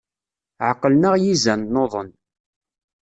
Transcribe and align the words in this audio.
Ɛeqlen-aɣ 0.67 1.15
yizan, 1.19 1.61
nuḍen. 1.73 2.09